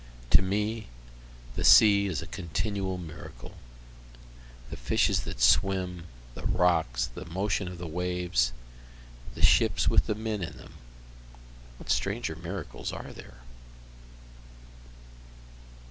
To 0.31 0.41
me 0.41 0.87
the 1.55 1.63
sea 1.63 2.07
is 2.07 2.23
a 2.23 2.25
continual 2.25 2.97
miracle, 2.97 3.51
The 4.71 4.75
fishes 4.75 5.25
that 5.25 5.39
swim 5.39 6.05
the 6.33 6.41
rocks 6.47 7.05
the 7.13 7.23
motion 7.25 7.67
of 7.67 7.77
the 7.77 7.85
waves 7.85 8.51
the 9.35 9.43
ships 9.43 9.89
with 9.89 10.07
the 10.07 10.15
men 10.15 10.41
in 10.41 10.57
them, 10.57 10.73
What 11.77 11.91
stranger 11.91 12.35
miracles 12.35 12.91
are 12.91 13.13
there? 13.13 13.41